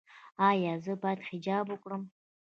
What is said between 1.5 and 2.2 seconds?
وکړم؟